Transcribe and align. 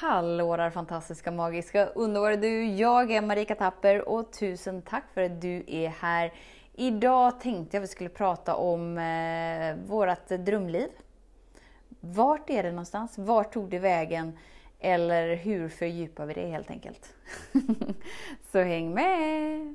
Hallå 0.00 0.56
där 0.56 0.70
fantastiska, 0.70 1.30
magiska, 1.30 1.86
underbara 1.86 2.36
du! 2.36 2.64
Jag 2.64 3.10
är 3.10 3.22
Marika 3.22 3.54
Tapper 3.54 4.08
och 4.08 4.32
tusen 4.32 4.82
tack 4.82 5.04
för 5.14 5.22
att 5.22 5.40
du 5.40 5.64
är 5.66 5.88
här. 5.88 6.32
Idag 6.74 7.40
tänkte 7.40 7.76
jag 7.76 7.82
att 7.82 7.88
vi 7.88 7.92
skulle 7.92 8.10
prata 8.10 8.54
om 8.54 8.98
eh, 8.98 9.76
vårt 9.86 10.28
drömliv. 10.28 10.88
Vart 12.00 12.50
är 12.50 12.62
det 12.62 12.70
någonstans? 12.70 13.18
Vart 13.18 13.52
tog 13.52 13.70
det 13.70 13.78
vägen? 13.78 14.38
Eller 14.78 15.34
hur 15.36 15.68
fördjupar 15.68 16.26
vi 16.26 16.34
det 16.34 16.46
helt 16.46 16.70
enkelt? 16.70 17.14
Så 18.52 18.58
häng 18.58 18.94
med! 18.94 19.74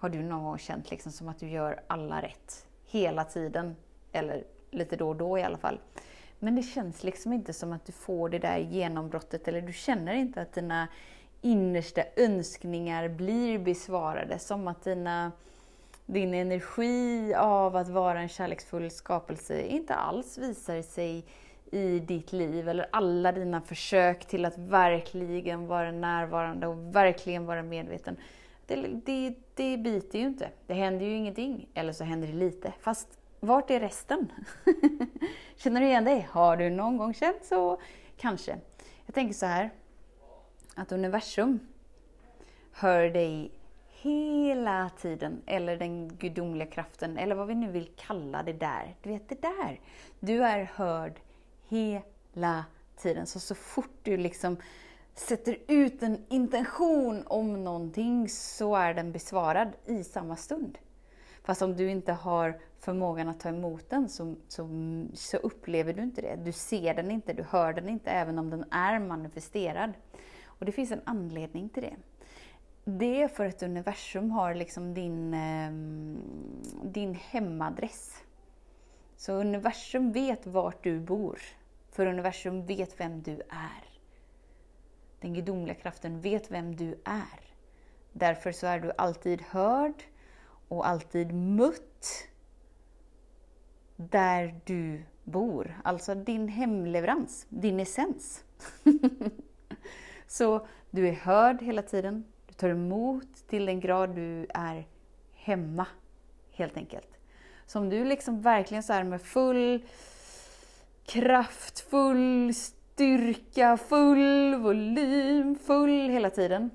Har 0.00 0.08
du 0.08 0.22
någon 0.22 0.44
gång 0.44 0.58
känt 0.58 0.90
liksom 0.90 1.12
som 1.12 1.28
att 1.28 1.38
du 1.38 1.48
gör 1.48 1.80
alla 1.86 2.22
rätt 2.22 2.66
hela 2.86 3.24
tiden? 3.24 3.76
Eller 4.12 4.44
lite 4.70 4.96
då 4.96 5.08
och 5.08 5.16
då 5.16 5.38
i 5.38 5.42
alla 5.42 5.58
fall. 5.58 5.80
Men 6.38 6.56
det 6.56 6.62
känns 6.62 7.04
liksom 7.04 7.32
inte 7.32 7.52
som 7.52 7.72
att 7.72 7.86
du 7.86 7.92
får 7.92 8.28
det 8.28 8.38
där 8.38 8.58
genombrottet 8.58 9.48
eller 9.48 9.60
du 9.60 9.72
känner 9.72 10.14
inte 10.14 10.42
att 10.42 10.52
dina 10.52 10.88
innersta 11.40 12.02
önskningar 12.16 13.08
blir 13.08 13.58
besvarade. 13.58 14.38
Som 14.38 14.68
att 14.68 14.84
dina, 14.84 15.32
din 16.06 16.34
energi 16.34 17.34
av 17.34 17.76
att 17.76 17.88
vara 17.88 18.20
en 18.20 18.28
kärleksfull 18.28 18.90
skapelse 18.90 19.62
inte 19.62 19.94
alls 19.94 20.38
visar 20.38 20.82
sig 20.82 21.24
i 21.72 21.98
ditt 21.98 22.32
liv 22.32 22.68
eller 22.68 22.88
alla 22.92 23.32
dina 23.32 23.60
försök 23.60 24.24
till 24.24 24.44
att 24.44 24.58
verkligen 24.58 25.66
vara 25.66 25.92
närvarande 25.92 26.66
och 26.66 26.96
verkligen 26.96 27.46
vara 27.46 27.62
medveten 27.62 28.16
det, 28.68 29.00
det, 29.04 29.34
det 29.54 29.76
biter 29.76 30.18
ju 30.18 30.24
inte. 30.24 30.50
Det 30.66 30.74
händer 30.74 31.06
ju 31.06 31.12
ingenting. 31.12 31.68
Eller 31.74 31.92
så 31.92 32.04
händer 32.04 32.28
det 32.28 32.34
lite. 32.34 32.72
Fast 32.80 33.18
vart 33.40 33.70
är 33.70 33.80
resten? 33.80 34.32
Känner 35.56 35.80
du 35.80 35.86
igen 35.86 36.04
dig? 36.04 36.28
Har 36.30 36.56
du 36.56 36.70
någon 36.70 36.96
gång 36.96 37.14
känt 37.14 37.44
så? 37.44 37.80
Kanske. 38.16 38.58
Jag 39.06 39.14
tänker 39.14 39.34
så 39.34 39.46
här, 39.46 39.70
att 40.74 40.92
universum 40.92 41.60
hör 42.72 43.10
dig 43.10 43.50
hela 43.90 44.90
tiden, 44.98 45.42
eller 45.46 45.76
den 45.76 46.16
gudomliga 46.16 46.70
kraften, 46.70 47.18
eller 47.18 47.34
vad 47.34 47.46
vi 47.46 47.54
nu 47.54 47.70
vill 47.70 47.90
kalla 47.96 48.42
det 48.42 48.52
där. 48.52 48.96
Du 49.02 49.10
vet, 49.10 49.28
det 49.28 49.42
där. 49.42 49.80
Du 50.20 50.44
är 50.44 50.70
hörd 50.74 51.20
hela 51.68 52.64
tiden. 52.96 53.26
Så 53.26 53.40
så 53.40 53.54
fort 53.54 53.98
du 54.02 54.16
liksom 54.16 54.56
sätter 55.18 55.56
ut 55.68 56.02
en 56.02 56.24
intention 56.28 57.22
om 57.26 57.64
någonting 57.64 58.28
så 58.28 58.76
är 58.76 58.94
den 58.94 59.12
besvarad 59.12 59.68
i 59.86 60.04
samma 60.04 60.36
stund. 60.36 60.78
Fast 61.42 61.62
om 61.62 61.76
du 61.76 61.90
inte 61.90 62.12
har 62.12 62.60
förmågan 62.78 63.28
att 63.28 63.40
ta 63.40 63.48
emot 63.48 63.90
den 63.90 64.08
så, 64.08 64.34
så, 64.48 64.68
så, 65.14 65.36
upplever 65.36 65.92
du 65.92 66.02
inte 66.02 66.20
det. 66.20 66.36
Du 66.36 66.52
ser 66.52 66.94
den 66.94 67.10
inte, 67.10 67.32
du 67.32 67.42
hör 67.42 67.72
den 67.72 67.88
inte, 67.88 68.10
även 68.10 68.38
om 68.38 68.50
den 68.50 68.64
är 68.70 68.98
manifesterad. 68.98 69.92
Och 70.44 70.66
det 70.66 70.72
finns 70.72 70.90
en 70.90 71.00
anledning 71.04 71.68
till 71.68 71.82
det. 71.82 71.96
Det 72.84 73.22
är 73.22 73.28
för 73.28 73.46
att 73.46 73.62
universum 73.62 74.30
har 74.30 74.54
liksom 74.54 74.94
din, 74.94 75.34
ehm, 75.34 76.18
din 76.82 77.14
hemadress. 77.14 78.22
Så 79.16 79.32
universum 79.32 80.12
vet 80.12 80.46
vart 80.46 80.84
du 80.84 81.00
bor. 81.00 81.38
För 81.90 82.06
universum 82.06 82.66
vet 82.66 83.00
vem 83.00 83.22
du 83.22 83.32
är. 83.48 83.87
Den 85.20 85.34
gudomliga 85.34 85.74
kraften 85.74 86.20
vet 86.20 86.50
vem 86.50 86.76
du 86.76 87.00
är. 87.04 87.40
Därför 88.12 88.52
så 88.52 88.66
är 88.66 88.80
du 88.80 88.92
alltid 88.98 89.42
hörd 89.42 90.02
och 90.68 90.88
alltid 90.88 91.34
mött 91.34 92.28
där 93.96 94.60
du 94.64 95.02
bor. 95.24 95.80
Alltså 95.84 96.14
din 96.14 96.48
hemleverans, 96.48 97.46
din 97.48 97.80
essens. 97.80 98.44
så 100.26 100.66
du 100.90 101.08
är 101.08 101.12
hörd 101.12 101.62
hela 101.62 101.82
tiden. 101.82 102.24
Du 102.46 102.54
tar 102.54 102.68
emot 102.68 103.48
till 103.48 103.66
den 103.66 103.80
grad 103.80 104.14
du 104.14 104.46
är 104.54 104.86
hemma, 105.34 105.86
helt 106.50 106.76
enkelt. 106.76 107.18
Så 107.66 107.78
om 107.78 107.90
du 107.90 108.04
liksom 108.04 108.42
verkligen 108.42 108.82
så 108.82 108.92
här 108.92 109.04
med 109.04 109.22
full 109.22 109.84
kraft, 111.06 111.80
full 111.80 112.52
styrka, 112.98 113.76
full 113.76 114.54
volym, 114.54 115.58
full 115.58 116.08
hela 116.08 116.30
tiden. 116.30 116.70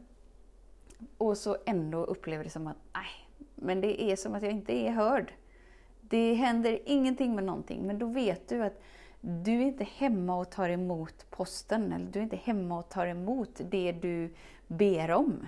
Och 1.17 1.37
så 1.37 1.57
ändå 1.65 2.03
upplever 2.03 2.43
det 2.43 2.49
som 2.49 2.67
att, 2.67 2.77
nej, 2.93 3.29
men 3.55 3.81
det 3.81 4.01
är 4.01 4.15
som 4.15 4.35
att 4.35 4.43
jag 4.43 4.51
inte 4.51 4.73
är 4.73 4.91
hörd. 4.91 5.33
Det 6.01 6.33
händer 6.33 6.79
ingenting 6.85 7.35
med 7.35 7.43
någonting, 7.43 7.87
men 7.87 7.99
då 7.99 8.05
vet 8.05 8.49
du 8.49 8.63
att 8.63 8.81
du 9.21 9.51
är 9.51 9.61
inte 9.61 9.83
hemma 9.83 10.39
och 10.39 10.51
tar 10.51 10.69
emot 10.69 11.25
posten, 11.29 11.93
eller 11.93 12.05
du 12.05 12.19
är 12.19 12.23
inte 12.23 12.39
hemma 12.43 12.79
och 12.79 12.89
tar 12.89 13.07
emot 13.07 13.61
det 13.69 13.91
du 13.91 14.33
ber 14.67 15.11
om. 15.11 15.47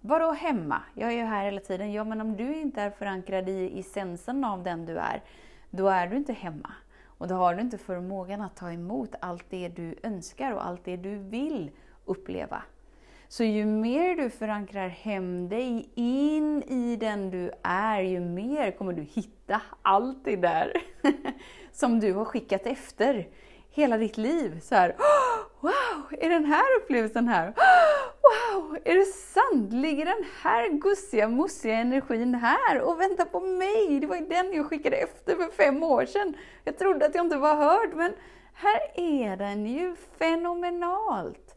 Vadå 0.00 0.32
hemma? 0.32 0.82
Jag 0.94 1.12
är 1.12 1.16
ju 1.16 1.24
här 1.24 1.44
hela 1.44 1.60
tiden. 1.60 1.92
Ja, 1.92 2.04
men 2.04 2.20
om 2.20 2.36
du 2.36 2.60
inte 2.60 2.82
är 2.82 2.90
förankrad 2.90 3.48
i 3.48 3.80
essensen 3.80 4.44
av 4.44 4.62
den 4.62 4.86
du 4.86 4.98
är, 4.98 5.22
då 5.70 5.88
är 5.88 6.06
du 6.06 6.16
inte 6.16 6.32
hemma. 6.32 6.72
Och 7.20 7.28
då 7.28 7.34
har 7.34 7.54
du 7.54 7.60
inte 7.60 7.78
förmågan 7.78 8.40
att 8.40 8.56
ta 8.56 8.72
emot 8.72 9.14
allt 9.20 9.44
det 9.50 9.68
du 9.68 9.94
önskar 10.02 10.52
och 10.52 10.66
allt 10.66 10.84
det 10.84 10.96
du 10.96 11.18
vill 11.18 11.70
uppleva. 12.04 12.62
Så 13.28 13.44
ju 13.44 13.64
mer 13.64 14.16
du 14.16 14.30
förankrar 14.30 14.88
hem 14.88 15.48
dig 15.48 15.90
in 15.94 16.62
i 16.62 16.96
den 16.96 17.30
du 17.30 17.50
är, 17.62 18.00
ju 18.00 18.20
mer 18.20 18.70
kommer 18.70 18.92
du 18.92 19.02
hitta 19.02 19.62
allt 19.82 20.24
det 20.24 20.36
där 20.36 20.72
som 21.72 22.00
du 22.00 22.12
har 22.12 22.24
skickat 22.24 22.66
efter 22.66 23.28
hela 23.70 23.96
ditt 23.96 24.16
liv. 24.16 24.60
Så 24.60 24.74
här, 24.74 24.96
wow, 25.60 26.20
är 26.20 26.30
den 26.30 26.44
här 26.44 26.76
upplevelsen 26.82 27.28
här? 27.28 27.54
Är 28.84 28.94
det 28.94 29.04
sant? 29.04 29.72
Ligger 29.72 30.04
den 30.04 30.24
här 30.42 30.68
gussiga, 30.68 31.28
mossiga 31.28 31.74
energin 31.74 32.34
här 32.34 32.80
och 32.80 33.00
väntar 33.00 33.24
på 33.24 33.40
mig? 33.40 34.00
Det 34.00 34.06
var 34.06 34.16
ju 34.16 34.26
den 34.26 34.52
jag 34.52 34.66
skickade 34.66 34.96
efter 34.96 35.36
för 35.36 35.50
fem 35.50 35.82
år 35.82 36.06
sedan. 36.06 36.36
Jag 36.64 36.78
trodde 36.78 37.06
att 37.06 37.14
jag 37.14 37.24
inte 37.24 37.36
var 37.36 37.56
hörd, 37.56 37.94
men 37.94 38.12
här 38.54 38.80
är 38.94 39.36
den 39.36 39.66
ju 39.66 39.96
fenomenalt. 40.18 41.56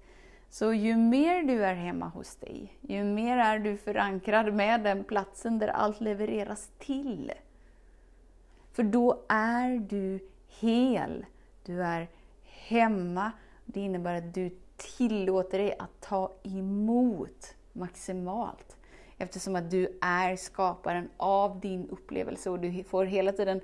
Så 0.50 0.74
ju 0.74 0.96
mer 0.96 1.44
du 1.44 1.66
är 1.66 1.74
hemma 1.74 2.08
hos 2.08 2.36
dig, 2.36 2.78
ju 2.82 3.04
mer 3.04 3.38
är 3.38 3.60
du 3.60 3.78
förankrad 3.78 4.54
med 4.54 4.84
den 4.84 5.04
platsen 5.04 5.60
där 5.60 5.68
allt 5.68 6.02
levereras 6.02 6.70
till. 6.80 7.32
För 8.74 8.84
då 8.84 9.24
är 9.30 9.78
du 9.90 10.20
hel. 10.60 11.26
Du 11.66 11.84
är 11.84 12.08
hemma. 12.44 13.32
Det 13.66 13.80
innebär 13.80 14.16
att 14.16 14.34
du 14.34 14.50
tillåter 14.78 15.60
dig 15.60 15.76
att 15.80 16.02
ta 16.02 16.32
emot 16.44 17.56
maximalt. 17.74 18.78
Eftersom 19.18 19.56
att 19.56 19.72
du 19.72 20.00
är 20.02 20.36
skaparen 20.36 21.10
av 21.18 21.60
din 21.60 21.90
upplevelse 21.90 22.50
och 22.50 22.60
du 22.60 22.84
får 22.84 23.06
hela 23.06 23.32
tiden 23.32 23.62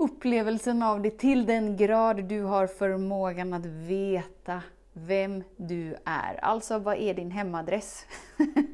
upplevelsen 0.00 0.82
av 0.82 1.02
det 1.02 1.18
till 1.18 1.46
den 1.46 1.76
grad 1.76 2.24
du 2.24 2.42
har 2.42 2.66
förmågan 2.66 3.54
att 3.54 3.66
veta 3.66 4.62
vem 4.92 5.42
du 5.56 5.96
är. 6.04 6.44
Alltså, 6.44 6.78
vad 6.78 6.96
är 6.96 7.14
din 7.14 7.30
hemadress? 7.30 8.06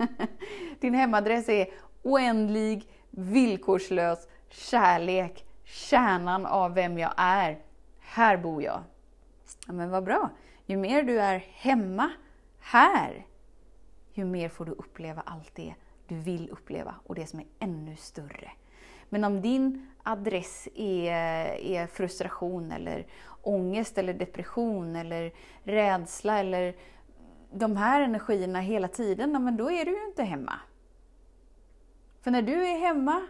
din 0.80 0.94
hemadress 0.94 1.48
är 1.48 1.66
oändlig, 2.02 2.88
villkorslös 3.10 4.28
kärlek, 4.48 5.44
kärnan 5.64 6.46
av 6.46 6.74
vem 6.74 6.98
jag 6.98 7.12
är. 7.16 7.58
Här 8.00 8.36
bor 8.36 8.62
jag. 8.62 8.82
Ja, 9.66 9.72
men 9.72 9.90
vad 9.90 10.04
bra. 10.04 10.30
Ju 10.66 10.76
mer 10.76 11.02
du 11.02 11.20
är 11.20 11.38
hemma 11.38 12.12
här, 12.58 13.26
ju 14.12 14.24
mer 14.24 14.48
får 14.48 14.64
du 14.64 14.72
uppleva 14.72 15.22
allt 15.26 15.54
det 15.54 15.74
du 16.08 16.14
vill 16.14 16.50
uppleva 16.50 16.94
och 17.04 17.14
det 17.14 17.26
som 17.26 17.40
är 17.40 17.46
ännu 17.58 17.96
större. 17.96 18.50
Men 19.08 19.24
om 19.24 19.40
din 19.40 19.90
adress 20.02 20.68
är, 20.74 21.12
är 21.54 21.86
frustration 21.86 22.72
eller 22.72 23.06
ångest 23.42 23.98
eller 23.98 24.14
depression 24.14 24.96
eller 24.96 25.32
rädsla 25.62 26.38
eller 26.38 26.76
de 27.52 27.76
här 27.76 28.00
energierna 28.00 28.60
hela 28.60 28.88
tiden, 28.88 29.44
men 29.44 29.56
då 29.56 29.70
är 29.70 29.84
du 29.84 29.90
ju 29.90 30.06
inte 30.06 30.22
hemma. 30.22 30.60
För 32.20 32.30
när 32.30 32.42
du 32.42 32.66
är 32.66 32.78
hemma, 32.78 33.26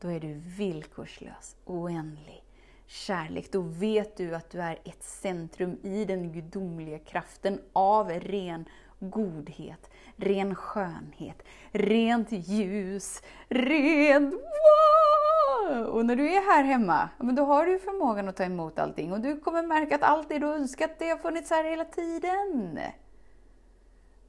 då 0.00 0.08
är 0.08 0.20
du 0.20 0.34
villkorslös, 0.34 1.56
oändlig, 1.64 2.42
kärlek, 2.90 3.52
då 3.52 3.60
vet 3.60 4.16
du 4.16 4.34
att 4.34 4.50
du 4.50 4.60
är 4.60 4.78
ett 4.84 5.02
centrum 5.02 5.78
i 5.82 6.04
den 6.04 6.32
gudomliga 6.32 6.98
kraften 6.98 7.60
av 7.72 8.10
ren 8.10 8.64
godhet, 8.98 9.90
ren 10.16 10.54
skönhet, 10.54 11.42
rent 11.72 12.32
ljus, 12.32 13.22
rent 13.48 14.34
wow! 14.34 15.84
Och 15.84 16.06
när 16.06 16.16
du 16.16 16.34
är 16.34 16.52
här 16.54 16.64
hemma, 16.64 17.08
men 17.18 17.34
då 17.34 17.44
har 17.44 17.66
du 17.66 17.78
förmågan 17.78 18.28
att 18.28 18.36
ta 18.36 18.44
emot 18.44 18.78
allting 18.78 19.12
och 19.12 19.20
du 19.20 19.40
kommer 19.40 19.62
märka 19.62 19.94
att 19.94 20.02
allt 20.02 20.28
det 20.28 20.38
du 20.38 20.46
önskat, 20.46 20.98
det 20.98 21.08
har 21.08 21.18
funnits 21.18 21.50
här 21.50 21.64
hela 21.64 21.84
tiden. 21.84 22.78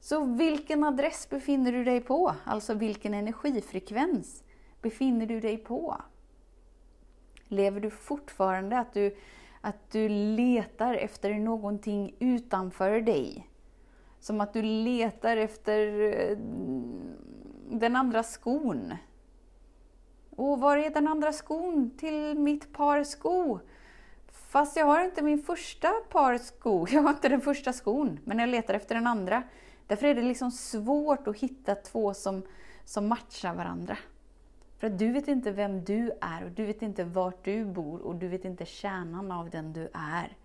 Så 0.00 0.24
vilken 0.24 0.84
adress 0.84 1.28
befinner 1.30 1.72
du 1.72 1.84
dig 1.84 2.00
på? 2.00 2.34
Alltså 2.44 2.74
vilken 2.74 3.14
energifrekvens 3.14 4.44
befinner 4.82 5.26
du 5.26 5.40
dig 5.40 5.56
på? 5.56 5.96
Lever 7.52 7.80
du 7.80 7.90
fortfarande 7.90 8.78
att 8.78 8.92
du, 8.92 9.16
att 9.60 9.90
du 9.90 10.08
letar 10.08 10.94
efter 10.94 11.34
någonting 11.34 12.16
utanför 12.18 13.00
dig? 13.00 13.48
Som 14.20 14.40
att 14.40 14.52
du 14.52 14.62
letar 14.62 15.36
efter 15.36 16.00
eh, 16.00 16.36
den 17.70 17.96
andra 17.96 18.22
skon. 18.22 18.94
Och 20.30 20.60
var 20.60 20.76
är 20.76 20.90
den 20.90 21.08
andra 21.08 21.32
skon 21.32 21.90
till 21.98 22.38
mitt 22.38 22.72
par 22.72 23.04
sko? 23.04 23.58
Fast 24.32 24.76
jag 24.76 24.86
har 24.86 25.04
inte 25.04 25.22
min 25.22 25.42
första 25.42 25.88
par 26.10 26.38
sko. 26.38 26.86
Jag 26.90 27.02
har 27.02 27.10
inte 27.10 27.28
den 27.28 27.40
första 27.40 27.72
skon, 27.72 28.20
men 28.24 28.38
jag 28.38 28.48
letar 28.48 28.74
efter 28.74 28.94
den 28.94 29.06
andra. 29.06 29.42
Därför 29.86 30.06
är 30.06 30.14
det 30.14 30.22
liksom 30.22 30.50
svårt 30.50 31.26
att 31.26 31.36
hitta 31.36 31.74
två 31.74 32.14
som, 32.14 32.42
som 32.84 33.08
matchar 33.08 33.54
varandra. 33.54 33.96
För 34.82 34.86
att 34.86 34.98
du 34.98 35.12
vet 35.12 35.28
inte 35.28 35.50
vem 35.50 35.84
du 35.84 36.12
är 36.20 36.44
och 36.44 36.50
du 36.50 36.64
vet 36.64 36.82
inte 36.82 37.04
vart 37.04 37.44
du 37.44 37.64
bor 37.64 38.00
och 38.00 38.14
du 38.14 38.28
vet 38.28 38.44
inte 38.44 38.66
kärnan 38.66 39.32
av 39.32 39.50
den 39.50 39.72
du 39.72 39.88
är. 39.92 40.36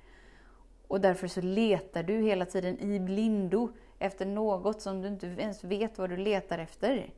Och 0.88 1.02
därför 1.02 1.28
så 1.28 1.42
letar 1.42 2.04
du 2.04 2.22
hela 2.22 2.46
tiden 2.46 2.80
i 2.80 3.00
blindo 3.00 3.70
efter 4.00 4.26
något 4.26 4.82
som 4.82 5.02
du 5.02 5.08
inte 5.08 5.28
ens 5.28 5.64
vet 5.64 5.98
vad 5.98 6.10
du 6.10 6.18
letar 6.18 6.60
efter. 6.60 7.14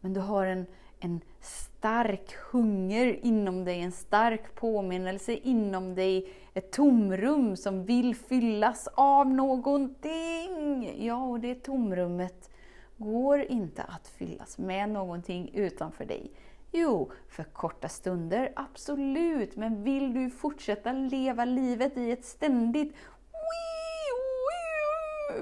Men 0.00 0.12
du 0.12 0.20
har 0.20 0.46
en, 0.46 0.66
en 1.00 1.20
stark 1.40 2.34
hunger 2.50 3.18
inom 3.22 3.64
dig, 3.64 3.80
en 3.80 3.92
stark 3.92 4.54
påminnelse 4.54 5.32
inom 5.32 5.94
dig, 5.94 6.32
ett 6.54 6.72
tomrum 6.72 7.56
som 7.56 7.84
vill 7.84 8.16
fyllas 8.16 8.88
av 8.94 9.30
någonting. 9.30 10.94
Ja, 11.06 11.24
och 11.24 11.40
det 11.40 11.54
tomrummet 11.54 12.50
går 12.96 13.40
inte 13.40 13.82
att 13.82 14.08
fyllas 14.08 14.58
med 14.58 14.88
någonting 14.88 15.50
utanför 15.54 16.04
dig. 16.04 16.30
Jo, 16.72 17.12
för 17.28 17.44
korta 17.44 17.88
stunder, 17.88 18.52
absolut. 18.56 19.56
Men 19.56 19.84
vill 19.84 20.14
du 20.14 20.30
fortsätta 20.30 20.92
leva 20.92 21.44
livet 21.44 21.96
i 21.96 22.10
ett 22.10 22.24
ständigt 22.24 22.94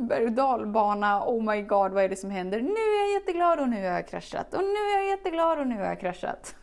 berg 0.01 0.25
och 0.25 0.33
dalbana, 0.33 1.25
oh 1.27 1.43
my 1.43 1.63
god 1.63 1.93
vad 1.93 2.05
är 2.05 2.09
det 2.09 2.17
som 2.17 2.31
händer? 2.31 2.61
Nu 2.61 2.69
är 2.69 3.05
jag 3.05 3.21
jätteglad 3.21 3.61
och 3.61 3.69
nu 3.69 3.77
har 3.77 3.93
jag 3.93 4.09
kraschat. 4.09 4.55
Och 4.55 4.61
nu 4.61 4.67
är 4.67 4.99
jag 4.99 5.09
jätteglad 5.09 5.59
och 5.59 5.67
nu 5.67 5.77
har 5.77 5.85
jag 5.85 6.01
kraschat. 6.01 6.55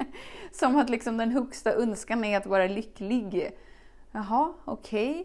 som 0.52 0.76
att 0.76 0.90
liksom 0.90 1.16
den 1.16 1.30
högsta 1.30 1.72
önskan 1.74 2.24
är 2.24 2.36
att 2.36 2.46
vara 2.46 2.66
lycklig. 2.66 3.50
Jaha, 4.12 4.52
okej. 4.64 5.10
Okay. 5.10 5.24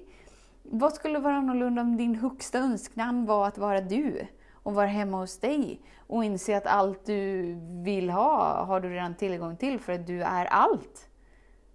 Vad 0.64 0.94
skulle 0.94 1.20
vara 1.20 1.36
annorlunda 1.36 1.82
om 1.82 1.98
din 1.98 2.16
högsta 2.16 2.60
önskan 2.60 3.26
var 3.26 3.48
att 3.48 3.58
vara 3.58 3.82
du? 3.82 4.28
Och 4.66 4.74
vara 4.74 4.88
hemma 4.88 5.18
hos 5.18 5.40
dig 5.40 5.82
och 6.08 6.26
inse 6.26 6.58
att 6.58 6.66
allt 6.66 7.06
du 7.06 7.56
vill 7.84 8.10
ha 8.10 8.64
har 8.64 8.80
du 8.80 8.90
redan 8.90 9.16
tillgång 9.16 9.58
till 9.58 9.80
för 9.80 9.94
att 9.94 10.08
du 10.08 10.24
är 10.24 10.46
allt. 10.46 11.10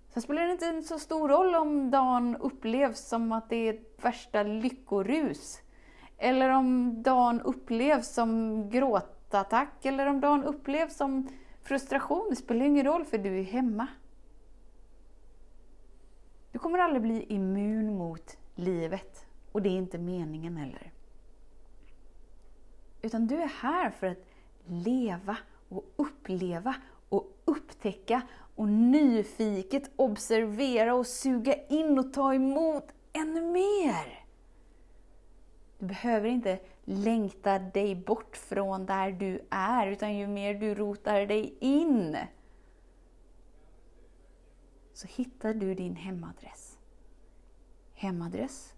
Sen 0.08 0.22
spelar 0.22 0.42
det 0.42 0.52
inte 0.52 0.88
så 0.88 0.98
stor 0.98 1.28
roll 1.28 1.54
om 1.54 1.90
dagen 1.90 2.36
upplevs 2.36 3.08
som 3.08 3.32
att 3.32 3.48
det 3.48 3.56
är 3.56 3.74
ett 3.74 4.04
värsta 4.04 4.42
lyckorus. 4.42 5.60
Eller 6.18 6.50
om 6.50 7.02
dagen 7.02 7.40
upplevs 7.40 8.14
som 8.14 8.62
gråtattack 8.70 9.84
eller 9.84 10.06
om 10.06 10.20
dagen 10.20 10.44
upplevs 10.44 10.96
som 10.96 11.28
frustration. 11.62 12.26
Det 12.30 12.36
spelar 12.36 12.66
ingen 12.66 12.86
roll 12.86 13.04
för 13.04 13.18
du 13.18 13.38
är 13.38 13.44
hemma. 13.44 13.86
Du 16.52 16.58
kommer 16.58 16.78
aldrig 16.78 17.02
bli 17.02 17.24
immun 17.28 17.98
mot 17.98 18.38
livet 18.54 19.26
och 19.52 19.62
det 19.62 19.68
är 19.68 19.76
inte 19.76 19.98
meningen 19.98 20.56
heller. 20.56 20.92
Utan 23.02 23.26
du 23.26 23.36
är 23.36 23.48
här 23.48 23.90
för 23.90 24.06
att 24.06 24.26
leva 24.66 25.36
och 25.68 25.84
uppleva 25.96 26.74
och 27.08 27.40
upptäcka 27.44 28.22
och 28.54 28.68
nyfiket 28.68 29.90
observera 29.96 30.94
och 30.94 31.06
suga 31.06 31.54
in 31.68 31.98
och 31.98 32.12
ta 32.12 32.34
emot 32.34 32.84
ännu 33.12 33.42
mer. 33.42 34.24
Du 35.78 35.86
behöver 35.86 36.28
inte 36.28 36.58
längta 36.84 37.58
dig 37.58 37.94
bort 37.94 38.36
från 38.36 38.86
där 38.86 39.12
du 39.12 39.46
är, 39.50 39.86
utan 39.86 40.16
ju 40.16 40.26
mer 40.26 40.54
du 40.54 40.74
rotar 40.74 41.26
dig 41.26 41.54
in 41.60 42.16
så 44.92 45.06
hittar 45.06 45.54
du 45.54 45.74
din 45.74 45.96
hemadress. 45.96 46.78
Hemadress 47.94 48.74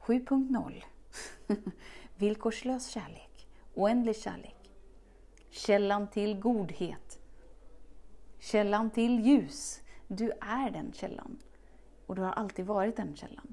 7.0 0.00 0.82
Villkorslös 2.16 2.88
kärlek 2.88 3.35
oändlig 3.76 4.16
kärlek. 4.16 4.70
Källan 5.50 6.08
till 6.08 6.40
godhet. 6.40 7.18
Källan 8.38 8.90
till 8.90 9.20
ljus. 9.20 9.80
Du 10.08 10.30
är 10.30 10.70
den 10.70 10.92
källan. 10.92 11.38
Och 12.06 12.14
du 12.14 12.22
har 12.22 12.32
alltid 12.32 12.66
varit 12.66 12.96
den 12.96 13.16
källan. 13.16 13.52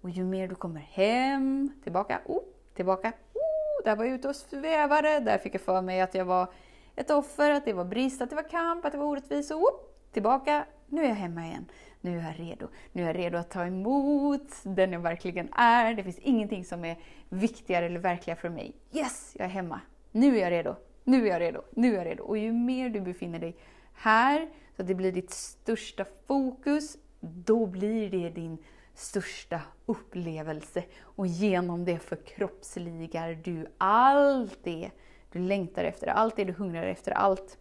Och 0.00 0.10
ju 0.10 0.24
mer 0.24 0.48
du 0.48 0.54
kommer 0.54 0.80
hem, 0.80 1.72
tillbaka, 1.82 2.20
oh, 2.26 2.42
tillbaka, 2.74 3.12
oh, 3.34 3.84
där 3.84 3.96
var 3.96 4.04
jag 4.04 4.14
ute 4.14 4.28
och 4.28 4.36
svävade, 4.36 5.20
där 5.20 5.38
fick 5.38 5.54
jag 5.54 5.60
för 5.60 5.82
mig 5.82 6.00
att 6.00 6.14
jag 6.14 6.24
var 6.24 6.52
ett 6.96 7.10
offer, 7.10 7.50
att 7.50 7.64
det 7.64 7.72
var 7.72 7.84
brist, 7.84 8.22
att 8.22 8.30
det 8.30 8.36
var 8.36 8.48
kamp, 8.48 8.84
att 8.84 8.92
det 8.92 8.98
var 8.98 9.06
orättvist, 9.06 9.52
oh, 9.52 9.80
tillbaka, 10.12 10.64
nu 10.86 11.04
är 11.04 11.08
jag 11.08 11.14
hemma 11.14 11.46
igen. 11.46 11.66
Nu 12.00 12.18
är 12.18 12.22
jag 12.22 12.40
redo. 12.40 12.68
Nu 12.92 13.02
är 13.02 13.06
jag 13.06 13.16
redo 13.16 13.38
att 13.38 13.50
ta 13.50 13.66
emot 13.66 14.50
den 14.62 14.92
jag 14.92 15.00
verkligen 15.00 15.48
är. 15.52 15.94
Det 15.94 16.02
finns 16.02 16.18
ingenting 16.18 16.64
som 16.64 16.84
är 16.84 16.96
viktigare 17.28 17.86
eller 17.86 18.00
verkligare 18.00 18.40
för 18.40 18.48
mig. 18.48 18.72
Yes, 18.92 19.34
jag 19.38 19.44
är 19.44 19.50
hemma. 19.50 19.80
Nu 20.12 20.36
är 20.36 20.40
jag 20.40 20.50
redo. 20.50 20.74
Nu 21.04 21.26
är 21.26 21.30
jag 21.30 21.40
redo. 21.40 21.62
Nu 21.70 21.92
är 21.92 21.98
jag 21.98 22.06
redo. 22.06 22.22
Och 22.22 22.38
ju 22.38 22.52
mer 22.52 22.88
du 22.88 23.00
befinner 23.00 23.38
dig 23.38 23.56
här, 23.94 24.48
så 24.76 24.82
att 24.82 24.88
det 24.88 24.94
blir 24.94 25.12
ditt 25.12 25.30
största 25.30 26.04
fokus, 26.26 26.96
då 27.20 27.66
blir 27.66 28.10
det 28.10 28.30
din 28.30 28.58
största 28.94 29.60
upplevelse. 29.86 30.84
Och 31.02 31.26
genom 31.26 31.84
det 31.84 31.98
förkroppsligar 31.98 33.34
du 33.44 33.66
allt 33.78 34.58
det 34.62 34.90
du 35.32 35.38
längtar 35.38 35.84
efter, 35.84 36.06
allt 36.06 36.36
det 36.36 36.44
du 36.44 36.52
hungrar 36.52 36.86
efter, 36.86 37.12
allt 37.12 37.58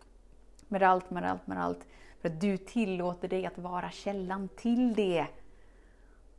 med 0.67 0.83
allt, 0.83 1.09
med 1.09 1.23
allt, 1.23 1.47
med 1.47 1.63
allt 1.63 1.87
för 2.21 2.29
att 2.29 2.41
du 2.41 2.57
tillåter 2.57 3.27
dig 3.27 3.45
att 3.45 3.57
vara 3.57 3.91
källan 3.91 4.49
till 4.55 4.93
det. 4.93 5.27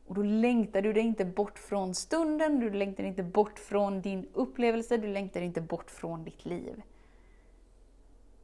Och 0.07 0.15
då 0.15 0.23
längtar 0.23 0.81
du 0.81 0.93
dig 0.93 1.03
inte 1.03 1.25
bort 1.25 1.59
från 1.59 1.95
stunden, 1.95 2.59
du 2.59 2.69
längtar 2.69 3.03
inte 3.03 3.23
bort 3.23 3.59
från 3.59 4.01
din 4.01 4.27
upplevelse, 4.33 4.97
du 4.97 5.07
längtar 5.07 5.41
inte 5.41 5.61
bort 5.61 5.91
från 5.91 6.23
ditt 6.23 6.45
liv. 6.45 6.81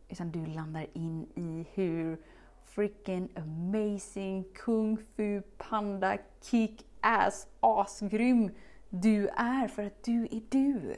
Utan 0.10 0.32
du 0.32 0.46
landar 0.46 0.88
in 0.94 1.28
i 1.36 1.66
hur 1.74 2.18
freaking 2.66 3.30
amazing, 3.36 4.44
kung 4.54 4.98
fu, 4.98 5.42
panda, 5.58 6.18
kick 6.42 6.86
ass, 7.02 7.48
asgrym 7.60 8.52
du 8.90 9.28
är 9.28 9.68
för 9.68 9.84
att 9.84 10.04
du 10.04 10.24
är 10.24 10.42
du. 10.50 10.96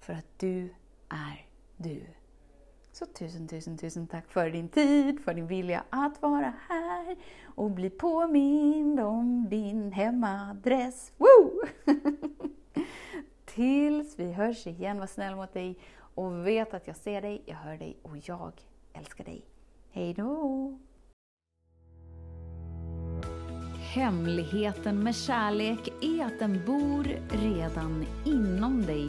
För 0.00 0.12
att 0.12 0.38
du 0.38 0.74
är 1.08 1.46
du. 1.76 2.06
Så 3.00 3.06
tusen, 3.06 3.48
tusen, 3.48 3.78
tusen 3.78 4.06
tack 4.06 4.26
för 4.28 4.50
din 4.50 4.68
tid, 4.68 5.20
för 5.24 5.34
din 5.34 5.46
vilja 5.46 5.84
att 5.90 6.22
vara 6.22 6.52
här 6.68 7.16
och 7.44 7.70
bli 7.70 7.90
påmind 7.90 9.00
om 9.00 9.48
din 9.48 9.92
hemadress. 9.92 11.12
Woo! 11.16 11.62
Tills 13.44 14.18
vi 14.18 14.32
hörs 14.32 14.66
igen, 14.66 14.98
var 14.98 15.06
snäll 15.06 15.36
mot 15.36 15.52
dig 15.52 15.78
och 16.14 16.46
vet 16.46 16.74
att 16.74 16.86
jag 16.86 16.96
ser 16.96 17.22
dig, 17.22 17.42
jag 17.46 17.56
hör 17.56 17.76
dig 17.76 17.96
och 18.02 18.16
jag 18.22 18.52
älskar 18.92 19.24
dig. 19.24 19.44
Hej 19.90 20.14
då! 20.14 20.78
Hemligheten 23.94 25.02
med 25.02 25.16
kärlek 25.16 25.88
är 26.02 26.24
att 26.24 26.38
den 26.38 26.60
bor 26.66 27.04
redan 27.28 28.06
inom 28.24 28.82
dig 28.82 29.08